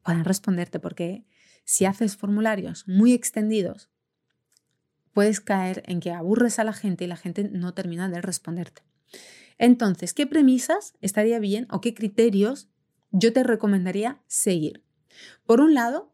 puedan 0.04 0.24
responderte, 0.24 0.78
porque 0.78 1.26
si 1.64 1.84
haces 1.84 2.16
formularios 2.16 2.86
muy 2.86 3.12
extendidos 3.12 3.90
puedes 5.14 5.40
caer 5.40 5.82
en 5.86 6.00
que 6.00 6.10
aburres 6.10 6.58
a 6.58 6.64
la 6.64 6.74
gente 6.74 7.04
y 7.04 7.06
la 7.06 7.16
gente 7.16 7.48
no 7.50 7.72
termina 7.72 8.08
de 8.08 8.20
responderte. 8.20 8.82
Entonces, 9.56 10.12
¿qué 10.12 10.26
premisas 10.26 10.94
estaría 11.00 11.38
bien 11.38 11.66
o 11.70 11.80
qué 11.80 11.94
criterios 11.94 12.68
yo 13.12 13.32
te 13.32 13.44
recomendaría 13.44 14.20
seguir? 14.26 14.82
Por 15.46 15.60
un 15.60 15.74
lado, 15.74 16.12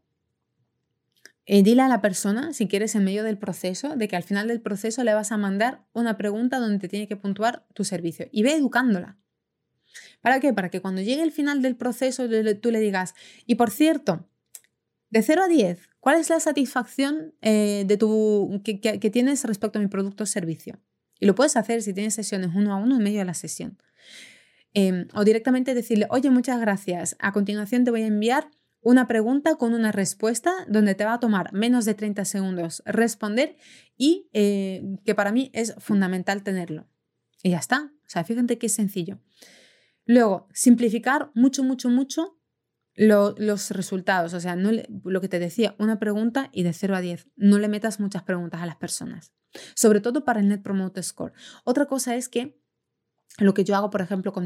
eh, 1.47 1.63
dile 1.63 1.83
a 1.83 1.89
la 1.89 2.01
persona, 2.01 2.53
si 2.53 2.69
quieres, 2.69 2.95
en 2.95 3.05
medio 3.05 3.25
del 3.25 3.39
proceso, 3.39 3.97
de 3.97 4.07
que 4.07 4.17
al 4.17 4.23
final 4.23 4.47
del 4.47 4.61
proceso 4.61 5.03
le 5.03 5.15
vas 5.15 5.33
a 5.33 5.39
mandar 5.39 5.85
una 5.93 6.17
pregunta 6.17 6.59
donde 6.59 6.79
te 6.79 6.89
tiene 6.89 7.09
que 7.09 7.17
puntuar 7.17 7.67
tu 7.75 7.85
servicio 7.85 8.29
y 8.31 8.43
ve 8.43 8.55
educándola. 8.55 9.17
¿Para 10.21 10.39
qué? 10.39 10.53
Para 10.53 10.69
que 10.69 10.81
cuando 10.81 11.01
llegue 11.01 11.23
el 11.23 11.33
final 11.33 11.63
del 11.63 11.75
proceso 11.75 12.29
tú 12.61 12.71
le 12.71 12.81
digas, 12.81 13.15
y 13.47 13.57
por 13.57 13.71
cierto, 13.71 14.29
de 15.09 15.23
0 15.23 15.43
a 15.45 15.49
10, 15.49 15.90
¿Cuál 16.01 16.19
es 16.19 16.31
la 16.31 16.41
satisfacción 16.41 17.35
eh, 17.43 17.87
que, 18.65 19.11
tienes 19.11 19.45
respecto 19.45 19.79
a 19.79 19.83
mi 19.83 19.89
producto 19.89 20.25
o 20.25 20.27
servicio? 20.27 20.81
Y 21.21 21.27
lo 21.27 21.35
puedes 21.35 21.57
hacer 21.57 21.83
si 21.83 21.93
tienes 21.93 22.15
sesiones 22.15 22.51
uno 22.55 22.73
a 22.73 22.77
uno 22.77 22.97
en 22.97 23.03
medio 23.03 23.19
de 23.19 23.27
la 23.27 23.35
sesión. 23.35 23.79
Em, 24.73 25.09
o 25.15 25.25
directamente 25.25 25.75
decirle, 25.75 26.07
oye, 26.11 26.31
muchas 26.31 26.59
gracias. 26.61 27.17
A 27.19 27.33
continuación 27.33 27.85
te 27.85 27.91
voy 27.91 28.03
a 28.03 28.07
enviar 28.07 28.51
una 28.81 29.07
pregunta 29.07 29.57
con 29.57 29.75
una 29.75 29.93
respuesta 29.93 30.53
donde 30.69 30.95
te 30.95 31.05
va 31.05 31.15
a 31.15 31.21
tomar 31.21 31.53
menos 31.53 31.85
de 31.85 31.93
30 31.93 32.25
segundos 32.25 32.83
responder 32.87 33.59
y 33.99 34.31
eh, 34.33 34.83
que 35.05 35.15
para 35.15 35.33
mí 35.33 35.51
es 35.53 35.75
fundamental 35.79 36.43
tenerlo. 36.43 36.89
Y 37.43 37.51
ya 37.51 37.59
está. 37.59 37.93
O 38.07 38.09
sea, 38.09 38.25
fíjate 38.25 38.59
qué 38.59 38.71
sencillo. 38.71 39.21
Luego, 40.07 40.49
simplificar 40.55 41.31
mucho, 41.35 41.63
mucho, 41.63 41.91
mucho 41.91 42.40
los 43.01 43.71
resultados, 43.71 44.35
o 44.35 44.41
sea, 44.41 44.57
lo 44.57 45.21
que 45.21 45.29
te 45.29 45.39
decía, 45.39 45.75
una 45.79 45.99
pregunta 45.99 46.51
y 46.53 46.65
de 46.65 46.75
0 46.75 46.97
a 46.97 47.01
10, 47.01 47.29
no 47.37 47.59
le 47.59 47.69
metas 47.69 47.99
muchas 47.99 48.25
preguntas 48.25 48.61
a 48.61 48.67
las 48.67 48.77
personas, 48.77 49.33
sobre 49.75 50.01
todo 50.01 50.25
para 50.27 50.41
el 50.41 50.49
Net 50.49 50.63
Promoter 50.63 51.03
Score. 51.03 51.33
Otra 51.65 51.87
cosa 51.87 52.15
es 52.17 52.29
que 52.29 52.61
lo 53.39 53.55
que 53.55 53.65
yo 53.65 53.75
hago, 53.75 53.89
por 53.89 54.03
ejemplo, 54.03 54.35
con, 54.35 54.45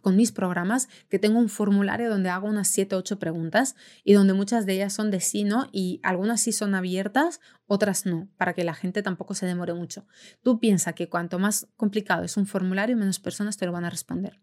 con, 0.00 0.14
mis 0.14 0.30
programas, 0.30 0.88
que 1.08 1.18
tengo 1.18 1.40
un 1.40 1.48
formulario 1.48 2.08
donde 2.08 2.28
hago 2.28 2.46
unas 2.46 2.68
7 2.68 2.94
o 2.94 2.98
8 2.98 3.18
preguntas 3.18 3.74
y 4.04 4.12
donde 4.12 4.34
muchas 4.34 4.66
de 4.66 4.74
ellas 4.74 4.92
son 4.92 5.10
de 5.10 5.18
sí, 5.18 5.42
no, 5.42 5.66
y 5.72 5.98
algunas 6.04 6.42
sí 6.42 6.52
son 6.52 6.76
abiertas, 6.76 7.40
otras 7.66 8.06
no, 8.06 8.28
para 8.36 8.52
que 8.52 8.62
la 8.62 8.74
gente 8.74 9.02
tampoco 9.02 9.34
se 9.34 9.46
demore 9.46 9.74
mucho. 9.74 10.06
Tú 10.42 10.60
piensa 10.60 10.92
que 10.92 11.08
cuanto 11.08 11.40
más 11.40 11.66
complicado 11.76 12.22
es 12.22 12.36
un 12.36 12.46
formulario, 12.46 12.96
menos 12.96 13.18
personas 13.18 13.56
te 13.56 13.66
lo 13.66 13.72
van 13.72 13.84
a 13.84 13.90
responder. 13.90 14.40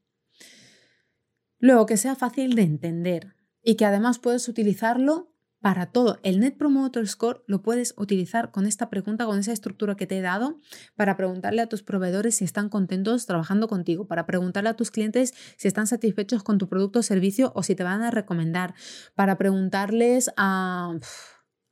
Luego, 1.59 1.85
que 1.85 1.95
sea 1.95 2.15
fácil 2.15 2.55
de 2.55 2.63
entender 2.63 3.35
y 3.63 3.75
que 3.75 3.85
además 3.85 4.19
puedes 4.19 4.47
utilizarlo 4.47 5.33
para 5.63 5.85
todo. 5.85 6.19
El 6.23 6.41
Net 6.41 6.57
Promoter 6.57 7.07
Score 7.07 7.41
lo 7.47 7.61
puedes 7.61 7.93
utilizar 7.97 8.51
con 8.51 8.65
esta 8.65 8.89
pregunta, 8.89 9.25
con 9.25 9.39
esa 9.39 9.53
estructura 9.53 9.95
que 9.95 10.05
te 10.05 10.17
he 10.17 10.21
dado, 10.21 10.57
para 10.97 11.15
preguntarle 11.15 11.61
a 11.61 11.67
tus 11.67 11.83
proveedores 11.83 12.35
si 12.35 12.43
están 12.43 12.67
contentos 12.67 13.25
trabajando 13.25 13.69
contigo, 13.69 14.05
para 14.05 14.25
preguntarle 14.25 14.69
a 14.69 14.73
tus 14.73 14.91
clientes 14.91 15.33
si 15.55 15.69
están 15.69 15.87
satisfechos 15.87 16.43
con 16.43 16.57
tu 16.57 16.67
producto 16.67 16.99
o 16.99 17.01
servicio 17.01 17.53
o 17.55 17.63
si 17.63 17.75
te 17.75 17.83
van 17.83 18.01
a 18.01 18.11
recomendar, 18.11 18.75
para 19.15 19.37
preguntarles 19.37 20.29
a... 20.35 20.93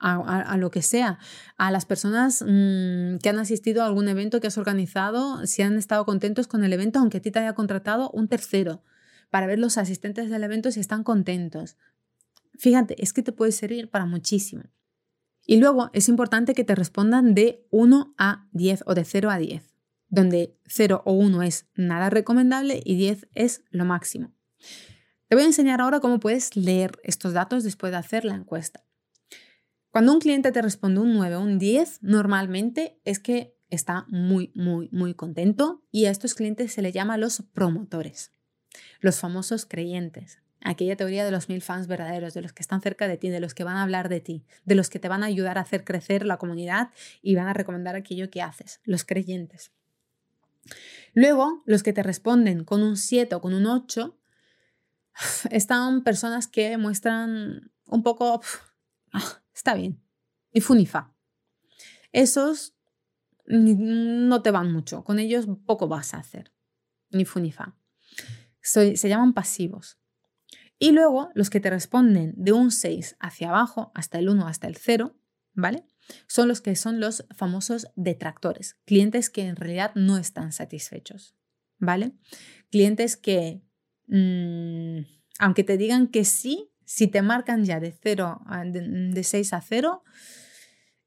A, 0.04 0.58
lo 0.58 0.72
que 0.72 0.82
sea, 0.82 1.20
a 1.58 1.70
las 1.70 1.86
personas 1.86 2.42
mm, 2.42 3.18
que 3.18 3.30
han 3.30 3.38
asistido 3.38 3.84
a 3.84 3.86
algún 3.86 4.08
evento 4.08 4.42
que 4.42 4.48
has 4.48 4.58
organizado, 4.58 5.46
si 5.46 5.62
han 5.62 5.78
estado 5.78 6.06
contentos 6.06 6.48
con 6.48 6.64
el 6.64 6.74
evento, 6.74 6.98
aunque 6.98 7.18
a 7.18 7.22
ti 7.22 7.30
te 7.30 7.38
haya 7.38 7.54
contratado 7.54 8.10
un 8.10 8.28
tercero, 8.28 8.82
para 9.32 9.48
ver 9.48 9.58
los 9.58 9.80
asistentes 9.80 10.30
del 10.30 10.44
evento 10.44 10.70
si 10.70 10.80
están 10.80 11.04
contentos. 11.04 11.78
Fíjate, 12.60 13.02
es 13.02 13.14
que 13.14 13.24
te 13.24 13.32
puede 13.32 13.52
servir 13.52 13.90
para 13.90 14.06
muchísimo. 14.06 14.64
Y 15.48 15.58
luego 15.58 15.90
es 15.94 16.08
importante 16.08 16.54
que 16.54 16.64
te 16.64 16.76
respondan 16.76 17.34
de 17.34 17.66
1 17.72 18.14
a 18.18 18.48
10 18.52 18.84
o 18.86 18.94
de 18.94 19.06
0 19.06 19.32
a 19.32 19.38
10, 19.40 19.74
donde 20.10 20.56
0 20.68 21.02
o 21.06 21.14
1 21.14 21.42
es 21.42 21.66
nada 21.74 22.12
recomendable 22.12 22.82
y 22.86 22.96
10 22.96 23.30
es 23.34 23.64
lo 23.72 23.86
máximo. 23.86 24.32
Te 25.28 25.36
voy 25.36 25.44
a 25.44 25.48
enseñar 25.48 25.82
ahora 25.82 26.02
cómo 26.02 26.20
puedes 26.20 26.56
leer 26.56 27.00
estos 27.04 27.34
datos 27.34 27.64
después 27.64 27.92
de 27.92 27.98
hacer 27.98 28.26
la 28.26 28.36
encuesta. 28.36 28.86
Cuando 29.90 30.14
un 30.14 30.20
cliente 30.20 30.52
te 30.52 30.62
responde 30.62 31.00
un 31.00 31.14
9 31.14 31.38
o 31.38 31.42
un 31.42 31.58
10, 31.58 32.00
normalmente 32.04 33.02
es 33.04 33.20
que 33.20 33.58
está 33.70 34.06
muy, 34.10 34.52
muy, 34.56 34.90
muy 34.92 35.14
contento 35.14 35.84
y 35.90 36.06
a 36.06 36.12
estos 36.12 36.34
clientes 36.34 36.74
se 36.74 36.82
le 36.82 36.92
llama 36.92 37.18
los 37.18 37.42
promotores, 37.54 38.34
los 39.00 39.20
famosos 39.20 39.66
creyentes 39.66 40.42
aquella 40.64 40.96
teoría 40.96 41.26
de 41.26 41.32
los 41.32 41.50
mil 41.50 41.62
fans 41.62 41.88
verdaderos, 41.88 42.34
de 42.34 42.42
los 42.42 42.54
que 42.54 42.62
están 42.62 42.82
cerca 42.82 43.08
de 43.08 43.18
ti, 43.18 43.30
de 43.30 43.40
los 43.40 43.54
que 43.54 43.64
van 43.64 43.78
a 43.78 43.84
hablar 43.84 44.10
de 44.10 44.22
ti, 44.22 44.46
de 44.66 44.76
los 44.76 44.90
que 44.90 45.00
te 45.00 45.10
van 45.10 45.24
a 45.24 45.28
ayudar 45.28 45.58
a 45.58 45.62
hacer 45.62 45.84
crecer 45.84 46.26
la 46.26 46.38
comunidad 46.38 46.92
y 47.22 47.36
van 47.36 47.48
a 47.48 47.54
recomendar 47.54 47.96
aquello 47.96 48.30
que 48.30 48.42
haces, 48.42 48.80
los 48.84 49.04
creyentes. 49.04 49.72
Luego, 51.14 51.64
los 51.66 51.84
que 51.84 51.94
te 51.94 52.04
responden 52.04 52.64
con 52.64 52.84
un 52.84 52.96
7 52.96 53.36
o 53.36 53.42
con 53.42 53.54
un 53.54 53.66
8, 53.66 54.18
están 55.52 56.04
personas 56.04 56.48
que 56.48 56.78
muestran 56.78 57.72
un 57.88 58.04
poco, 58.04 58.42
ah, 59.14 59.42
está 59.54 59.74
bien, 59.74 60.02
y 60.52 60.62
funifa. 60.62 61.14
Esos 62.12 62.76
no 63.48 64.42
te 64.44 64.52
van 64.52 64.72
mucho, 64.72 65.04
con 65.04 65.18
ellos 65.18 65.48
poco 65.66 65.88
vas 65.88 66.14
a 66.14 66.18
hacer, 66.18 66.54
ni 67.10 67.26
funifa. 67.26 67.76
Se 68.62 69.10
llaman 69.10 69.34
pasivos. 69.34 69.98
Y 70.82 70.94
luego 70.94 71.30
los 71.36 71.52
que 71.52 71.60
te 71.60 71.70
responden 71.70 72.34
de 72.36 72.54
un 72.54 72.72
6 72.72 73.18
hacia 73.20 73.50
abajo, 73.50 73.92
hasta 73.94 74.18
el 74.18 74.30
1, 74.30 74.48
hasta 74.48 74.68
el 74.68 74.76
0, 74.78 75.16
¿vale? 75.54 75.86
Son 76.28 76.48
los 76.48 76.60
que 76.60 76.76
son 76.76 77.00
los 77.00 77.24
famosos 77.36 77.88
detractores, 77.96 78.78
clientes 78.86 79.30
que 79.30 79.44
en 79.44 79.56
realidad 79.56 79.92
no 79.94 80.18
están 80.18 80.52
satisfechos, 80.52 81.36
¿vale? 81.78 82.14
Clientes 82.72 83.16
que, 83.16 83.62
mm, 84.08 85.06
aunque 85.38 85.64
te 85.64 85.78
digan 85.78 86.08
que 86.08 86.26
sí, 86.26 86.72
si 86.84 87.08
te 87.08 87.22
marcan 87.22 87.64
ya 87.64 87.80
de 87.80 87.92
0, 87.92 88.42
de, 88.66 89.24
6 89.24 89.54
a 89.54 89.62
0, 89.62 90.04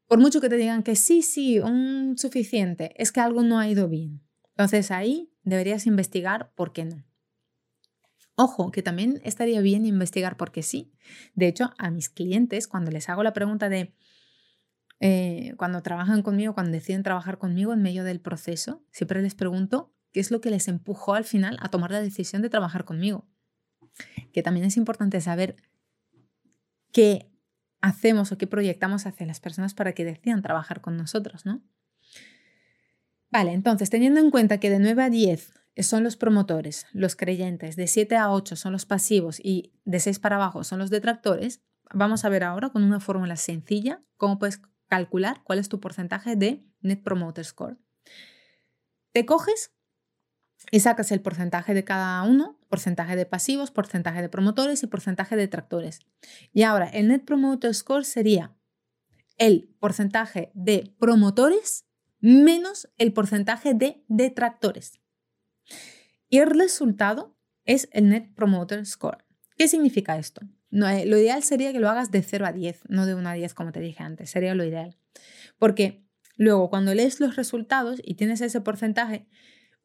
por 0.06 0.20
mucho 0.20 0.40
que 0.40 0.48
te 0.48 0.56
digan 0.56 0.84
que 0.84 0.94
sí, 0.94 1.22
sí, 1.22 1.58
un 1.58 2.16
suficiente, 2.16 2.94
es 2.96 3.10
que 3.10 3.18
algo 3.18 3.42
no 3.42 3.58
ha 3.58 3.68
ido 3.68 3.88
bien. 3.88 4.22
Entonces 4.50 4.92
ahí 4.92 5.32
deberías 5.42 5.86
investigar 5.86 6.52
por 6.54 6.72
qué 6.72 6.84
no. 6.84 7.04
Ojo, 8.36 8.72
que 8.72 8.82
también 8.82 9.20
estaría 9.24 9.60
bien 9.60 9.86
investigar 9.86 10.36
porque 10.36 10.62
sí. 10.62 10.92
De 11.34 11.46
hecho, 11.46 11.72
a 11.78 11.90
mis 11.90 12.08
clientes, 12.08 12.66
cuando 12.66 12.90
les 12.90 13.08
hago 13.08 13.22
la 13.22 13.32
pregunta 13.32 13.68
de 13.68 13.94
eh, 15.00 15.54
cuando 15.56 15.82
trabajan 15.82 16.22
conmigo, 16.22 16.54
cuando 16.54 16.72
deciden 16.72 17.02
trabajar 17.02 17.38
conmigo 17.38 17.72
en 17.72 17.82
medio 17.82 18.04
del 18.04 18.20
proceso, 18.20 18.82
siempre 18.90 19.22
les 19.22 19.34
pregunto 19.34 19.94
qué 20.12 20.20
es 20.20 20.30
lo 20.30 20.40
que 20.40 20.50
les 20.50 20.66
empujó 20.68 21.14
al 21.14 21.24
final 21.24 21.58
a 21.60 21.68
tomar 21.68 21.90
la 21.90 22.00
decisión 22.00 22.42
de 22.42 22.50
trabajar 22.50 22.84
conmigo. 22.84 23.28
Que 24.32 24.42
también 24.42 24.66
es 24.66 24.76
importante 24.76 25.20
saber 25.20 25.56
qué 26.92 27.30
hacemos 27.80 28.32
o 28.32 28.38
qué 28.38 28.46
proyectamos 28.46 29.06
hacia 29.06 29.26
las 29.26 29.40
personas 29.40 29.74
para 29.74 29.92
que 29.92 30.04
decidan 30.04 30.42
trabajar 30.42 30.80
con 30.80 30.96
nosotros, 30.96 31.44
¿no? 31.44 31.62
Vale, 33.30 33.52
entonces, 33.52 33.90
teniendo 33.90 34.20
en 34.20 34.30
cuenta 34.30 34.58
que 34.58 34.70
de 34.70 34.78
9 34.78 35.02
a 35.02 35.10
10 35.10 35.52
son 35.82 36.04
los 36.04 36.16
promotores, 36.16 36.86
los 36.92 37.16
creyentes, 37.16 37.76
de 37.76 37.86
7 37.86 38.16
a 38.16 38.30
8 38.30 38.56
son 38.56 38.72
los 38.72 38.86
pasivos 38.86 39.40
y 39.40 39.72
de 39.84 40.00
6 40.00 40.18
para 40.20 40.36
abajo 40.36 40.62
son 40.62 40.78
los 40.78 40.90
detractores, 40.90 41.62
vamos 41.92 42.24
a 42.24 42.28
ver 42.28 42.44
ahora 42.44 42.70
con 42.70 42.84
una 42.84 43.00
fórmula 43.00 43.36
sencilla 43.36 44.02
cómo 44.16 44.38
puedes 44.38 44.60
calcular 44.88 45.42
cuál 45.42 45.58
es 45.58 45.68
tu 45.68 45.80
porcentaje 45.80 46.36
de 46.36 46.64
Net 46.80 47.02
Promoter 47.02 47.44
Score. 47.44 47.78
Te 49.12 49.26
coges 49.26 49.72
y 50.70 50.80
sacas 50.80 51.12
el 51.12 51.20
porcentaje 51.20 51.74
de 51.74 51.84
cada 51.84 52.22
uno, 52.22 52.58
porcentaje 52.68 53.16
de 53.16 53.26
pasivos, 53.26 53.70
porcentaje 53.70 54.22
de 54.22 54.28
promotores 54.28 54.82
y 54.82 54.86
porcentaje 54.86 55.36
de 55.36 55.42
detractores. 55.42 56.00
Y 56.52 56.62
ahora 56.62 56.88
el 56.88 57.08
Net 57.08 57.24
Promoter 57.24 57.74
Score 57.74 58.04
sería 58.04 58.56
el 59.36 59.74
porcentaje 59.80 60.50
de 60.54 60.94
promotores 60.98 61.86
menos 62.20 62.88
el 62.96 63.12
porcentaje 63.12 63.74
de 63.74 64.02
detractores. 64.08 65.00
Y 66.28 66.38
el 66.38 66.50
resultado 66.50 67.36
es 67.64 67.88
el 67.92 68.08
Net 68.08 68.34
Promoter 68.34 68.84
Score. 68.86 69.24
¿Qué 69.56 69.68
significa 69.68 70.18
esto? 70.18 70.42
Eh, 70.72 71.06
lo 71.06 71.16
ideal 71.18 71.42
sería 71.42 71.72
que 71.72 71.78
lo 71.78 71.88
hagas 71.88 72.10
de 72.10 72.22
0 72.22 72.46
a 72.46 72.52
10, 72.52 72.82
no 72.88 73.06
de 73.06 73.14
1 73.14 73.28
a 73.28 73.34
10 73.34 73.54
como 73.54 73.72
te 73.72 73.80
dije 73.80 74.02
antes, 74.02 74.30
sería 74.30 74.54
lo 74.54 74.64
ideal. 74.64 74.96
Porque 75.58 76.04
luego 76.36 76.68
cuando 76.68 76.94
lees 76.94 77.20
los 77.20 77.36
resultados 77.36 78.00
y 78.02 78.14
tienes 78.14 78.40
ese 78.40 78.60
porcentaje, 78.60 79.28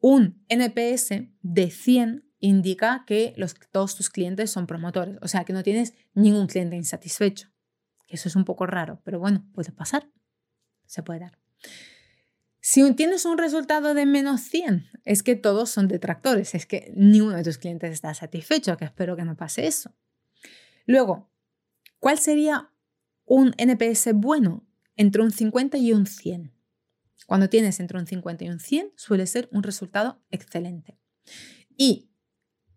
un 0.00 0.44
NPS 0.48 1.28
de 1.42 1.70
100 1.70 2.24
indica 2.40 3.04
que 3.06 3.34
todos 3.70 3.96
tus 3.96 4.10
clientes 4.10 4.50
son 4.50 4.66
promotores, 4.66 5.18
o 5.22 5.28
sea 5.28 5.44
que 5.44 5.52
no 5.52 5.62
tienes 5.62 5.94
ningún 6.14 6.46
cliente 6.46 6.74
insatisfecho. 6.74 7.48
Eso 8.08 8.28
es 8.28 8.34
un 8.34 8.44
poco 8.44 8.66
raro, 8.66 9.00
pero 9.04 9.20
bueno, 9.20 9.46
puede 9.52 9.70
pasar, 9.70 10.10
se 10.86 11.02
puede 11.02 11.20
dar. 11.20 11.38
Si 12.70 12.88
tienes 12.94 13.24
un 13.24 13.36
resultado 13.36 13.94
de 13.94 14.06
menos 14.06 14.42
100, 14.42 14.86
es 15.04 15.24
que 15.24 15.34
todos 15.34 15.70
son 15.70 15.88
detractores, 15.88 16.54
es 16.54 16.66
que 16.66 16.92
ninguno 16.94 17.34
de 17.34 17.42
tus 17.42 17.58
clientes 17.58 17.90
está 17.90 18.14
satisfecho, 18.14 18.76
que 18.76 18.84
espero 18.84 19.16
que 19.16 19.24
no 19.24 19.36
pase 19.36 19.66
eso. 19.66 19.92
Luego, 20.86 21.32
¿cuál 21.98 22.20
sería 22.20 22.72
un 23.24 23.54
NPS 23.58 24.12
bueno? 24.14 24.68
Entre 24.94 25.20
un 25.20 25.32
50 25.32 25.78
y 25.78 25.92
un 25.92 26.06
100. 26.06 26.54
Cuando 27.26 27.48
tienes 27.48 27.80
entre 27.80 27.98
un 27.98 28.06
50 28.06 28.44
y 28.44 28.50
un 28.50 28.60
100, 28.60 28.92
suele 28.94 29.26
ser 29.26 29.48
un 29.50 29.64
resultado 29.64 30.22
excelente. 30.30 30.96
Y 31.76 32.12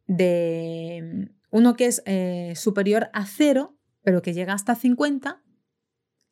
de 0.08 1.30
uno 1.52 1.76
que 1.76 1.86
es 1.86 2.02
eh, 2.08 2.54
superior 2.56 3.12
a 3.14 3.28
0, 3.28 3.78
pero 4.02 4.24
que 4.24 4.34
llega 4.34 4.54
hasta 4.54 4.74
50, 4.74 5.44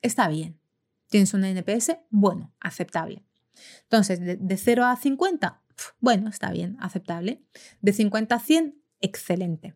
está 0.01 0.29
bien. 0.29 0.59
Tienes 1.09 1.35
un 1.35 1.43
NPS 1.45 1.97
bueno, 2.09 2.55
aceptable. 2.59 3.23
Entonces, 3.83 4.19
de, 4.21 4.57
0 4.57 4.85
a 4.85 4.95
50, 4.95 5.61
bueno, 5.99 6.29
está 6.29 6.51
bien, 6.51 6.77
aceptable. 6.79 7.43
De 7.81 7.93
50 7.93 8.35
a 8.35 8.39
100, 8.39 8.81
excelente. 8.99 9.75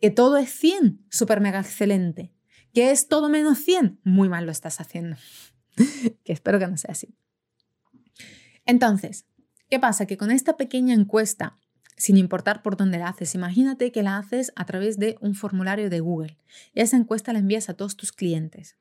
Que 0.00 0.10
todo 0.10 0.36
es 0.36 0.50
100, 0.50 1.06
súper 1.10 1.40
mega 1.40 1.60
excelente. 1.60 2.32
Que 2.72 2.90
es 2.90 3.08
todo 3.08 3.28
menos 3.28 3.58
100, 3.58 4.00
muy 4.04 4.28
mal 4.28 4.46
lo 4.46 4.52
estás 4.52 4.80
haciendo. 4.80 5.16
que 6.24 6.32
espero 6.32 6.58
que 6.58 6.66
no 6.66 6.76
sea 6.76 6.92
así. 6.92 7.16
Entonces, 8.66 9.26
¿qué 9.68 9.78
pasa? 9.78 10.06
Que 10.06 10.16
con 10.16 10.30
esta 10.30 10.56
pequeña 10.56 10.94
encuesta, 10.94 11.58
sin 11.96 12.16
importar 12.16 12.62
por 12.62 12.76
dónde 12.76 12.98
la 12.98 13.08
haces, 13.08 13.34
imagínate 13.34 13.92
que 13.92 14.02
la 14.02 14.18
haces 14.18 14.52
a 14.56 14.64
través 14.64 14.98
de 14.98 15.16
un 15.20 15.34
formulario 15.34 15.90
de 15.90 16.00
Google 16.00 16.38
y 16.72 16.80
esa 16.80 16.96
encuesta 16.96 17.32
la 17.32 17.38
envías 17.38 17.68
a 17.68 17.74
todos 17.74 17.96
tus 17.96 18.12
clientes. 18.12 18.76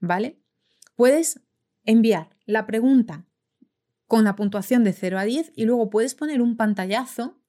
¿Vale? 0.00 0.40
Puedes 0.96 1.40
enviar 1.84 2.30
la 2.46 2.66
pregunta 2.66 3.26
con 4.06 4.24
la 4.24 4.36
puntuación 4.36 4.84
de 4.84 4.92
0 4.92 5.18
a 5.18 5.24
10 5.24 5.52
y 5.56 5.64
luego 5.64 5.90
puedes 5.90 6.14
poner 6.14 6.42
un 6.42 6.56
pantallazo 6.56 7.40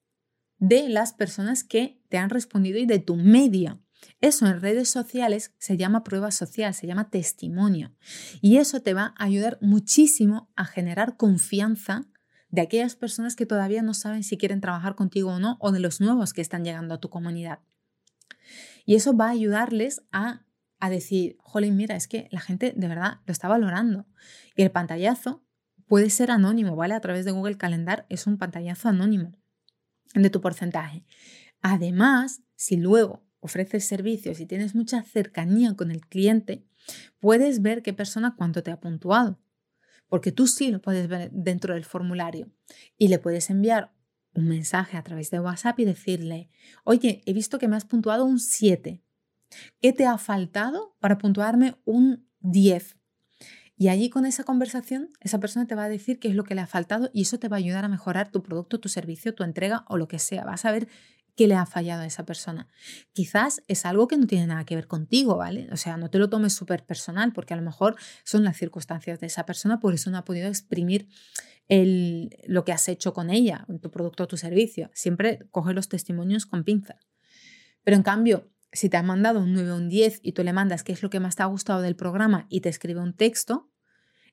de 0.58 0.88
las 0.88 1.12
personas 1.12 1.64
que 1.64 2.00
te 2.08 2.18
han 2.18 2.30
respondido 2.30 2.78
y 2.78 2.86
de 2.86 2.98
tu 2.98 3.16
media. 3.16 3.80
Eso 4.20 4.46
en 4.46 4.60
redes 4.60 4.88
sociales 4.88 5.54
se 5.58 5.76
llama 5.76 6.04
prueba 6.04 6.30
social, 6.30 6.72
se 6.74 6.86
llama 6.86 7.10
testimonio. 7.10 7.94
Y 8.40 8.56
eso 8.56 8.80
te 8.80 8.94
va 8.94 9.14
a 9.18 9.24
ayudar 9.24 9.58
muchísimo 9.60 10.50
a 10.56 10.64
generar 10.64 11.16
confianza 11.16 12.06
de 12.50 12.62
aquellas 12.62 12.96
personas 12.96 13.36
que 13.36 13.46
todavía 13.46 13.82
no 13.82 13.92
saben 13.92 14.22
si 14.22 14.38
quieren 14.38 14.60
trabajar 14.60 14.94
contigo 14.94 15.32
o 15.32 15.38
no, 15.38 15.56
o 15.60 15.72
de 15.72 15.80
los 15.80 16.00
nuevos 16.00 16.32
que 16.32 16.40
están 16.40 16.64
llegando 16.64 16.94
a 16.94 17.00
tu 17.00 17.10
comunidad. 17.10 17.60
Y 18.84 18.94
eso 18.94 19.16
va 19.16 19.26
a 19.26 19.30
ayudarles 19.30 20.02
a, 20.12 20.45
a 20.78 20.90
decir, 20.90 21.36
jolín, 21.40 21.76
mira, 21.76 21.96
es 21.96 22.08
que 22.08 22.28
la 22.30 22.40
gente 22.40 22.72
de 22.76 22.88
verdad 22.88 23.20
lo 23.26 23.32
está 23.32 23.48
valorando. 23.48 24.06
Y 24.54 24.62
el 24.62 24.70
pantallazo 24.70 25.42
puede 25.86 26.10
ser 26.10 26.30
anónimo, 26.30 26.76
¿vale? 26.76 26.94
A 26.94 27.00
través 27.00 27.24
de 27.24 27.30
Google 27.30 27.56
Calendar 27.56 28.06
es 28.08 28.26
un 28.26 28.38
pantallazo 28.38 28.88
anónimo 28.88 29.32
de 30.14 30.30
tu 30.30 30.40
porcentaje. 30.40 31.04
Además, 31.62 32.42
si 32.54 32.76
luego 32.76 33.24
ofreces 33.40 33.84
servicios 33.84 34.40
y 34.40 34.46
tienes 34.46 34.74
mucha 34.74 35.02
cercanía 35.02 35.74
con 35.74 35.90
el 35.90 36.06
cliente, 36.06 36.64
puedes 37.20 37.62
ver 37.62 37.82
qué 37.82 37.92
persona 37.92 38.34
cuánto 38.36 38.62
te 38.62 38.70
ha 38.70 38.80
puntuado. 38.80 39.40
Porque 40.08 40.32
tú 40.32 40.46
sí 40.46 40.70
lo 40.70 40.80
puedes 40.80 41.08
ver 41.08 41.30
dentro 41.32 41.74
del 41.74 41.84
formulario 41.84 42.50
y 42.96 43.08
le 43.08 43.18
puedes 43.18 43.50
enviar 43.50 43.92
un 44.34 44.48
mensaje 44.48 44.96
a 44.96 45.02
través 45.02 45.30
de 45.30 45.40
WhatsApp 45.40 45.78
y 45.80 45.84
decirle, 45.84 46.50
oye, 46.84 47.22
he 47.24 47.32
visto 47.32 47.58
que 47.58 47.68
me 47.68 47.76
has 47.76 47.84
puntuado 47.84 48.24
un 48.24 48.38
7. 48.38 49.02
¿Qué 49.80 49.92
te 49.92 50.06
ha 50.06 50.18
faltado 50.18 50.96
para 51.00 51.18
puntuarme 51.18 51.76
un 51.84 52.28
10? 52.40 52.96
Y 53.78 53.88
allí 53.88 54.08
con 54.08 54.24
esa 54.24 54.44
conversación, 54.44 55.10
esa 55.20 55.38
persona 55.38 55.66
te 55.66 55.74
va 55.74 55.84
a 55.84 55.88
decir 55.88 56.18
qué 56.18 56.28
es 56.28 56.34
lo 56.34 56.44
que 56.44 56.54
le 56.54 56.62
ha 56.62 56.66
faltado 56.66 57.10
y 57.12 57.22
eso 57.22 57.38
te 57.38 57.48
va 57.48 57.56
a 57.56 57.58
ayudar 57.58 57.84
a 57.84 57.88
mejorar 57.88 58.30
tu 58.30 58.42
producto, 58.42 58.80
tu 58.80 58.88
servicio, 58.88 59.34
tu 59.34 59.44
entrega 59.44 59.84
o 59.88 59.98
lo 59.98 60.08
que 60.08 60.18
sea. 60.18 60.44
Vas 60.44 60.64
a 60.64 60.72
ver 60.72 60.88
qué 61.36 61.46
le 61.46 61.54
ha 61.54 61.66
fallado 61.66 62.02
a 62.02 62.06
esa 62.06 62.24
persona. 62.24 62.68
Quizás 63.12 63.62
es 63.68 63.84
algo 63.84 64.08
que 64.08 64.16
no 64.16 64.26
tiene 64.26 64.46
nada 64.46 64.64
que 64.64 64.74
ver 64.74 64.88
contigo, 64.88 65.36
¿vale? 65.36 65.68
O 65.70 65.76
sea, 65.76 65.98
no 65.98 66.08
te 66.08 66.18
lo 66.18 66.30
tomes 66.30 66.54
súper 66.54 66.86
personal 66.86 67.34
porque 67.34 67.52
a 67.52 67.58
lo 67.58 67.62
mejor 67.62 67.96
son 68.24 68.42
las 68.42 68.56
circunstancias 68.56 69.20
de 69.20 69.26
esa 69.26 69.44
persona, 69.44 69.78
por 69.78 69.92
eso 69.92 70.10
no 70.10 70.16
ha 70.16 70.24
podido 70.24 70.48
exprimir 70.48 71.08
el, 71.68 72.30
lo 72.46 72.64
que 72.64 72.72
has 72.72 72.88
hecho 72.88 73.12
con 73.12 73.28
ella, 73.28 73.66
tu 73.82 73.90
producto 73.90 74.24
o 74.24 74.28
tu 74.28 74.38
servicio. 74.38 74.90
Siempre 74.94 75.46
coge 75.50 75.74
los 75.74 75.90
testimonios 75.90 76.46
con 76.46 76.64
pinza. 76.64 76.98
Pero 77.84 77.96
en 77.96 78.02
cambio, 78.02 78.50
si 78.76 78.88
te 78.88 78.96
ha 78.96 79.02
mandado 79.02 79.40
un 79.40 79.52
9 79.52 79.72
o 79.72 79.76
un 79.76 79.88
10 79.88 80.20
y 80.22 80.32
tú 80.32 80.44
le 80.44 80.52
mandas 80.52 80.84
qué 80.84 80.92
es 80.92 81.02
lo 81.02 81.10
que 81.10 81.20
más 81.20 81.36
te 81.36 81.42
ha 81.42 81.46
gustado 81.46 81.82
del 81.82 81.96
programa 81.96 82.46
y 82.48 82.60
te 82.60 82.68
escribe 82.68 83.00
un 83.00 83.14
texto, 83.14 83.70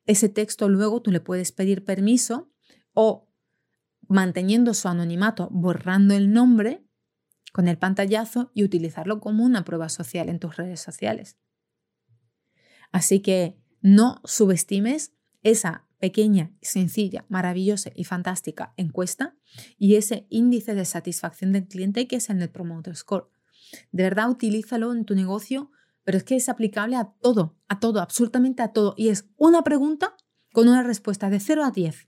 ese 0.06 0.30
texto 0.30 0.70
luego 0.70 1.02
tú 1.02 1.12
le 1.12 1.22
puedes 1.22 1.52
pedir 1.52 1.86
permiso 1.86 2.52
o 2.94 3.30
manteniendo 4.08 4.74
su 4.74 4.88
anonimato, 4.88 5.50
borrando 5.52 6.14
el 6.14 6.32
nombre 6.32 6.86
con 7.54 7.68
el 7.68 7.78
pantallazo 7.78 8.52
y 8.54 8.64
utilizarlo 8.64 9.20
como 9.20 9.46
una 9.46 9.64
prueba 9.64 9.88
social 9.88 10.28
en 10.28 10.40
tus 10.40 10.58
redes 10.58 10.82
sociales. 10.82 11.38
Así 12.92 13.22
que 13.22 13.58
no 13.82 14.22
subestimes 14.26 15.14
esa 15.42 15.88
pequeña, 16.00 16.52
sencilla, 16.62 17.26
maravillosa 17.30 17.92
y 17.96 18.04
fantástica 18.04 18.74
encuesta 18.76 19.38
y 19.78 19.96
ese 19.96 20.28
índice 20.30 20.76
de 20.76 20.84
satisfacción 20.84 21.54
del 21.54 21.68
cliente 21.68 22.08
que 22.08 22.18
es 22.18 22.30
el 22.30 22.40
Net 22.40 22.52
Promoter 22.52 22.96
Score. 22.96 23.30
De 23.92 24.03
verdad, 24.03 24.30
utilízalo 24.30 24.94
en 24.94 25.06
tu 25.06 25.15
negocio, 25.15 25.72
pero 26.03 26.18
es 26.18 26.24
que 26.24 26.36
es 26.36 26.50
aplicable 26.50 26.96
a 26.96 27.13
todo, 27.22 27.58
a 27.68 27.80
todo, 27.80 28.01
absolutamente 28.01 28.62
a 28.62 28.70
todo. 28.70 28.94
Y 28.98 29.10
es 29.10 29.30
una 29.38 29.63
pregunta 29.63 30.15
con 30.51 30.68
una 30.68 30.84
respuesta 30.84 31.30
de 31.30 31.39
0 31.39 31.63
a 31.63 31.72
10. 31.72 32.08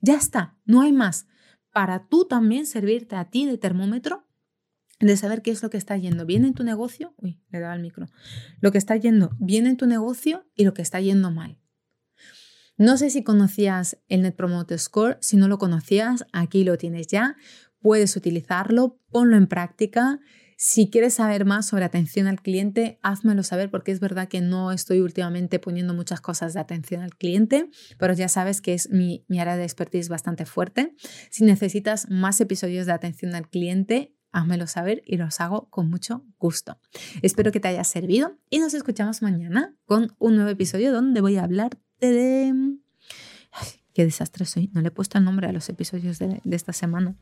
Ya 0.00 0.16
está, 0.16 0.58
no 0.64 0.82
hay 0.82 0.92
más. 0.92 1.26
Para 1.72 2.06
tú 2.08 2.26
también 2.26 2.66
servirte 2.66 3.16
a 3.16 3.30
ti 3.30 3.46
de 3.46 3.58
termómetro 3.58 4.26
de 5.00 5.16
saber 5.16 5.40
qué 5.42 5.50
es 5.50 5.62
lo 5.62 5.70
que 5.70 5.78
está 5.78 5.96
yendo 5.96 6.26
bien 6.26 6.44
en 6.44 6.52
tu 6.52 6.62
negocio, 6.62 7.14
uy, 7.16 7.40
le 7.48 7.58
daba 7.58 7.74
el 7.74 7.80
micro, 7.80 8.06
lo 8.60 8.70
que 8.70 8.78
está 8.78 8.96
yendo 8.96 9.30
bien 9.38 9.66
en 9.66 9.76
tu 9.76 9.86
negocio 9.86 10.46
y 10.54 10.64
lo 10.64 10.74
que 10.74 10.82
está 10.82 11.00
yendo 11.00 11.30
mal. 11.30 11.58
No 12.76 12.96
sé 12.96 13.10
si 13.10 13.22
conocías 13.22 13.98
el 14.08 14.22
Net 14.22 14.36
Promoter 14.36 14.78
Score, 14.78 15.18
si 15.20 15.36
no 15.36 15.48
lo 15.48 15.58
conocías, 15.58 16.26
aquí 16.32 16.64
lo 16.64 16.76
tienes 16.76 17.06
ya, 17.08 17.36
puedes 17.80 18.14
utilizarlo, 18.16 18.98
ponlo 19.10 19.36
en 19.36 19.46
práctica 19.46 20.20
si 20.62 20.90
quieres 20.90 21.14
saber 21.14 21.46
más 21.46 21.68
sobre 21.68 21.86
atención 21.86 22.26
al 22.26 22.42
cliente, 22.42 22.98
házmelo 23.00 23.42
saber 23.42 23.70
porque 23.70 23.92
es 23.92 23.98
verdad 23.98 24.28
que 24.28 24.42
no 24.42 24.72
estoy 24.72 25.00
últimamente 25.00 25.58
poniendo 25.58 25.94
muchas 25.94 26.20
cosas 26.20 26.52
de 26.52 26.60
atención 26.60 27.00
al 27.00 27.16
cliente, 27.16 27.70
pero 27.96 28.12
ya 28.12 28.28
sabes 28.28 28.60
que 28.60 28.74
es 28.74 28.90
mi, 28.90 29.24
área 29.30 29.56
de 29.56 29.64
expertise 29.64 30.10
bastante 30.10 30.44
fuerte. 30.44 30.94
Si 31.30 31.44
necesitas 31.44 32.10
más 32.10 32.42
episodios 32.42 32.84
de 32.84 32.92
atención 32.92 33.34
al 33.34 33.48
cliente, 33.48 34.14
házmelo 34.32 34.66
saber 34.66 35.02
y 35.06 35.16
los 35.16 35.40
hago 35.40 35.70
con 35.70 35.88
mucho 35.88 36.26
gusto. 36.36 36.78
Espero 37.22 37.52
que 37.52 37.60
te 37.60 37.68
haya 37.68 37.82
servido 37.82 38.36
y 38.50 38.58
nos 38.58 38.74
escuchamos 38.74 39.22
mañana 39.22 39.74
con 39.86 40.14
un 40.18 40.34
nuevo 40.34 40.50
episodio 40.50 40.92
donde 40.92 41.22
voy 41.22 41.38
a 41.38 41.44
hablarte 41.44 41.80
de... 42.00 42.76
qué 43.94 44.04
desastre 44.04 44.44
soy, 44.44 44.68
no 44.74 44.82
le 44.82 44.88
he 44.88 44.90
puesto 44.90 45.16
el 45.16 45.24
nombre 45.24 45.48
a 45.48 45.52
los 45.52 45.70
episodios 45.70 46.18
de 46.18 46.38
esta 46.44 46.74
semana. 46.74 47.16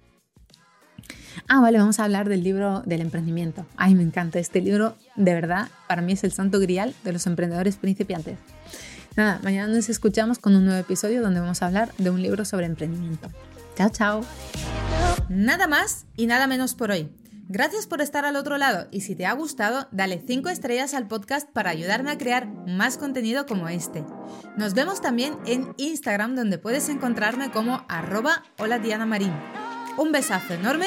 Ah, 1.49 1.61
vale, 1.61 1.79
vamos 1.79 1.99
a 2.01 2.05
hablar 2.05 2.29
del 2.29 2.43
libro 2.43 2.83
del 2.87 3.01
emprendimiento. 3.01 3.67
Ay, 3.77 3.95
me 3.95 4.03
encanta 4.03 4.39
este 4.39 4.61
libro, 4.61 4.97
de 5.17 5.35
verdad, 5.35 5.69
para 5.87 6.03
mí 6.03 6.13
es 6.13 6.25
el 6.25 6.33
santo 6.33 6.61
grial 6.61 6.95
de 7.05 7.13
los 7.13 7.27
emprendedores 7.27 7.77
principiantes. 7.77 8.39
Nada, 9.17 9.41
mañana 9.43 9.73
nos 9.73 9.89
escuchamos 9.89 10.39
con 10.39 10.55
un 10.55 10.65
nuevo 10.65 10.81
episodio 10.81 11.23
donde 11.23 11.41
vamos 11.41 11.63
a 11.63 11.67
hablar 11.67 11.93
de 11.99 12.11
un 12.11 12.23
libro 12.23 12.45
sobre 12.45 12.67
emprendimiento. 12.67 13.29
Chao, 13.77 13.91
chao. 13.91 14.21
Nada 15.29 15.67
más 15.67 16.07
y 16.17 16.27
nada 16.27 16.47
menos 16.47 16.75
por 16.75 16.91
hoy. 16.91 17.11
Gracias 17.51 17.87
por 17.87 18.03
estar 18.03 18.27
al 18.27 18.37
otro 18.37 18.59
lado 18.59 18.89
y 18.91 19.01
si 19.01 19.15
te 19.15 19.25
ha 19.25 19.33
gustado, 19.33 19.89
dale 19.91 20.23
5 20.27 20.51
estrellas 20.51 20.93
al 20.93 21.09
podcast 21.09 21.49
para 21.51 21.71
ayudarme 21.71 22.11
a 22.11 22.19
crear 22.19 22.47
más 22.47 22.99
contenido 22.99 23.47
como 23.47 23.69
este. 23.69 24.05
Nos 24.59 24.75
vemos 24.75 25.01
también 25.01 25.35
en 25.47 25.73
Instagram 25.79 26.37
donde 26.37 26.59
puedes 26.59 26.91
encontrarme 26.91 27.51
como 27.51 27.87
arroba 27.89 28.45
hola 28.59 28.79
Marín. 29.07 29.33
Un 29.97 30.13
besazo 30.13 30.53
enorme 30.53 30.87